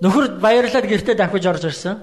[0.00, 2.00] Нөхөр баярлаад гэртээ давхиж орж ирсэн.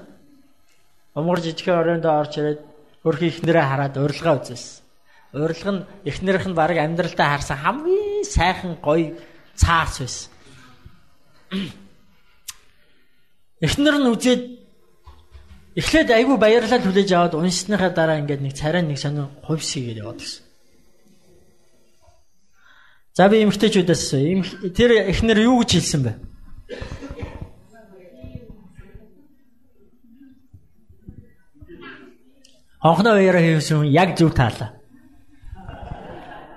[1.18, 2.62] Умгар жижигхэн оройндоо орж ирээд
[3.02, 4.86] хөрхи ихнэрээ хараад урилга үзсэн.
[5.34, 9.18] Урилга нь ихнэрийнх нь баг амьдралдаа харсан хамгийн сайхан гоё
[9.58, 10.30] цаас байсан.
[13.66, 14.44] Эхнэр нь үзээд
[15.74, 20.46] эхлээд айгүй баярлал хүлээж аваад уншсныхаа дараа ингээд нэг царай нэг сонир хувьсгээд яваад гисэн.
[23.18, 24.04] За би эмгтээчүүдээс
[24.78, 26.14] тэр эхнэр юу гэж хэлсэн бэ?
[32.88, 34.72] Онхноо уяраа хийсэн яг зөв таалаа.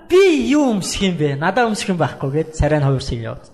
[0.06, 1.34] Би юу өмсөх юм бэ?
[1.34, 3.50] Надаа өмсөх юм байхгүй гэд царай нь хувирсыг яваад.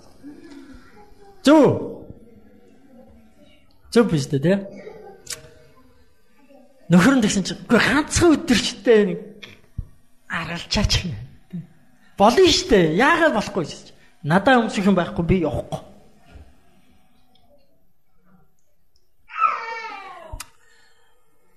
[1.41, 1.65] Зөв.
[3.89, 4.53] Зөв биш үү те?
[6.93, 9.19] Нөхөр нь тэгсэн чинь үгүй ганцхан өдөрчтэй нэг
[10.29, 11.17] аргалчаач юм.
[12.17, 12.93] Болно штэ.
[12.93, 13.93] Яагаад болохгүй гэж.
[14.21, 15.81] Надаа өмсөх юм байхгүй би явахгүй.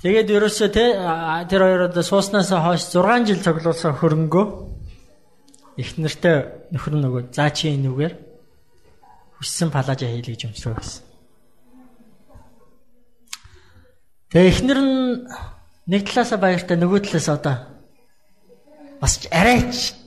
[0.00, 0.84] Тэгээд ерөөсөө те
[1.52, 4.44] тэр хоёроо сууснаас хойш 6 жил цуглуулсан хөрөнгөө
[5.76, 8.14] их нэртэй нөхөр нөгөө заа чи энүүгээр
[9.36, 11.04] хүссэн палажа хийлээ гэж өмсрөө гэсэн.
[14.32, 15.28] Тэгээ эхнэр нь
[15.84, 17.56] нэг талаасаа баяртай нөгөө талаас одоо
[19.04, 20.00] бас арайч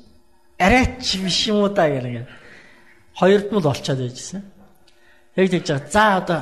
[0.58, 2.26] арайч биш юм уу та гэх.
[3.14, 4.42] Хоёрд нь л олцоод байжсэн.
[5.38, 5.90] Яг тэгж байгаа.
[5.94, 6.42] За одоо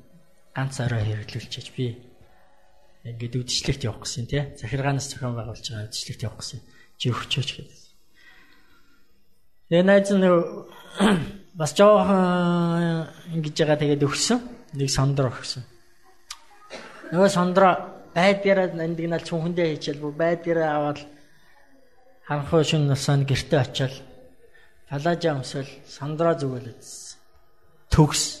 [0.55, 1.95] ганц орой хэрэглүүлчихэж би
[3.07, 4.43] ингээд үдшилтэд явах гэсэн тий.
[4.59, 6.59] Захиргаанаас зохион байгуулж байгаа үдшилтэд явах гэсэн.
[7.01, 7.79] Чи өгчөөч гэдэг.
[9.71, 10.27] Тэгээ найз нь
[11.59, 14.39] бас жоохон ингэж байгаа тэгээд өгсөн.
[14.77, 15.63] Нэг сондор өгсөн.
[17.11, 17.69] Нөгөө сондро
[18.15, 20.99] байдгаараа нандинал чүнхэндээ хийчихэл бүр байдгаараа аваад
[22.27, 23.95] ханхуу шин насанд гэрте очил
[24.87, 26.75] палажа өмсөл сондро зүгэлээ.
[27.91, 28.40] Төгс.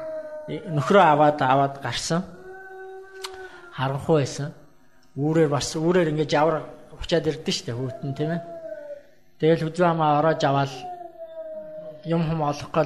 [0.51, 2.23] Нөхрөө аваад аваад гарсан.
[3.71, 4.51] Харанхуй байсан.
[5.15, 6.67] Үүрээр бас үүрээр ингэж явар
[6.99, 8.41] учаад ирдэ штэ хүүтэн тийм ээ.
[9.39, 10.73] Тэгэл хүзүү хамаа ороож аваад
[12.05, 12.85] юм хум олохгүй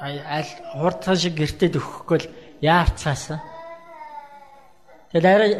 [0.00, 2.30] аль хурдхан шиг гэртээ өгөхгүй л
[2.60, 3.40] яарцаасан.
[5.12, 5.50] Тэгэл арай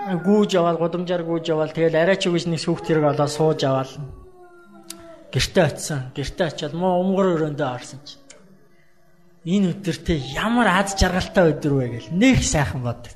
[0.00, 3.92] гүүж яваал гудамжаар гүүж яваал тэгэл арай ч үгүйс нэг сүхт хэрэг олоо сууж аваал
[5.28, 8.19] гэртээ очисон гэртээ очиад муу умгар өрөөндөө орсон чи
[9.44, 13.08] энэ өдөртөө ямар аз жаргалтай өдөр вэ гэл нэг сайхан бод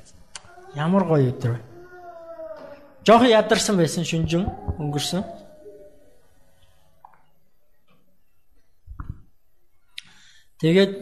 [0.73, 1.61] ямар гоё өдөр вэ?
[3.05, 4.49] Жоохон ядарсан байсан шүнжин
[4.81, 5.21] өнгөрсөн?
[10.57, 10.93] Тэгээд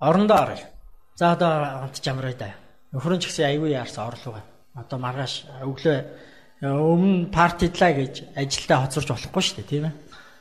[0.00, 0.66] орондоо оръё.
[1.16, 2.54] За одоо хамт чамраа даа.
[2.92, 4.40] Нөхөр нь ч гэсэн аягүй яарсан орлого.
[4.72, 5.98] Одоо маргааш өглөө
[6.64, 9.94] өмнө партидлаа гэж ажилдаа хоцорч болохгүй шүү дээ, тийм ээ.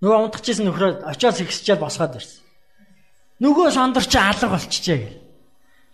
[0.00, 2.40] Нөгөө унтчихсэн нөхрөө очиос ихсчээл босгоод ирсэн.
[3.44, 5.20] Нөгөө сондөр чи алга болчихжээ гэл.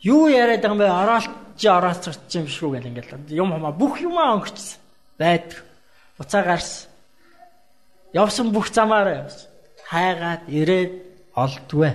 [0.06, 0.88] Юу яриад байгаа юм бэ?
[0.90, 4.78] Ороолч орооцч юм шүү гэл ингээл юм хамаа бүх юмаа өнгөчсөн.
[5.18, 5.62] Байдаг.
[6.18, 6.90] Буцаа гарсан.
[8.14, 9.50] Явсан бүх замаараа явсан.
[9.90, 10.92] Хайгаад ирээд
[11.34, 11.90] олдгүй.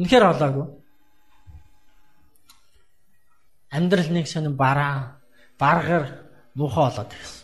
[0.00, 0.66] Үнэхээр олоогүй
[3.74, 5.18] амьдрал нэг сонин бараа
[5.58, 6.04] баргар
[6.54, 7.43] муухай болоод ирсэн.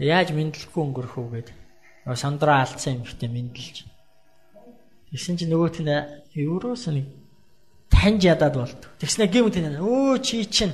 [0.00, 1.56] Яаж мэдлэхгүй өнгөрөх үү гэдэг.
[2.08, 3.84] Нөгөө сандраа алдсан эмхтэй мэдлж.
[5.12, 5.92] Тэгсэн чинь нөгөөт нь
[6.40, 7.06] евроос нэг
[7.92, 8.80] таньж ядаад болд.
[8.96, 10.72] Тэгснэ гэмт энэ өө чи чинь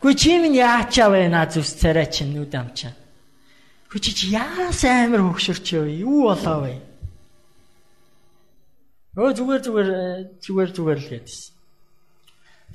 [0.00, 2.92] Гүй чи минь яачаа наа зүс царай чинь нүд амчаа.
[3.88, 6.74] Гүй чи яас амир хөгшөрч юу юу болоо вэ?
[9.16, 9.88] Өө зүгээр зүгээр
[10.44, 11.52] зүгээр зүгээр л гэдсэн.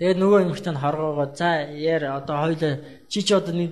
[0.01, 2.74] Тэгээд нөгөө нь хоргоогоо за яар одоо хоёлаа
[3.05, 3.72] чи ч одоо нэг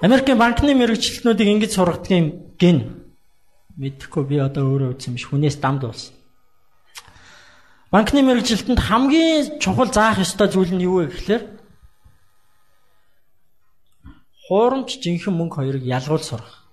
[0.00, 3.04] Америкийн банкны мэрэгчлэтнүүдийг ингэж сургадгийн гин
[3.76, 6.16] мэдхгүй би одоо өөрөө үзсэн биш хүнээс дамд болсон.
[7.92, 11.42] Банкны мэрэгжилтэнд хамгийн чухал заах ёстой зүйл нь юу вэ гэхээр
[14.48, 16.64] хуурамч жинхэнэ мөнгө хоёрыг ялгуул сурах.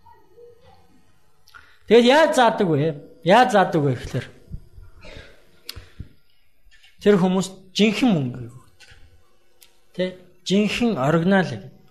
[1.92, 2.96] Тэгэл яаж заадаг вэ?
[3.28, 4.28] Яаж заадаг вэ гэхээр
[7.04, 8.90] тэр хүмүүс жинхэнэ мөнгөийг өгдөг.
[10.00, 10.16] Тэ?
[10.48, 11.76] Жинхэнэ оригинал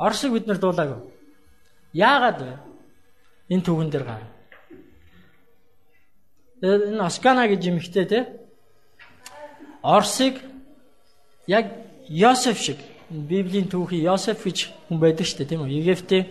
[0.00, 1.00] Оросыг бид нар дуулаагүй.
[1.92, 2.54] Яагаад вэ?
[3.52, 4.22] Энэ түүхэн дээр гар.
[6.64, 8.20] Энэ Оскана гэж юмхтэй те.
[9.82, 10.40] Оросыг
[11.46, 11.66] яг
[12.08, 12.78] Йосеф шиг
[13.10, 15.76] Библийн түүхий Йосеф гэж хүн байдаг шүү дээ тийм үү?
[15.84, 16.26] Египтийн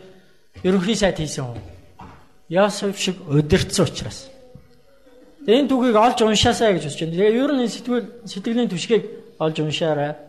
[0.63, 1.61] ерөнхий сайд хийсэн хүн.
[2.49, 4.31] Йосеф шиг удирдсан учраас.
[5.45, 7.13] Энэ түүхийг олж уншаасаа гэж бодож байна.
[7.13, 9.03] Тэгээ ер нь энэ сэтгэл сэтгэлийн түшгийг
[9.37, 10.28] олж уншаарай.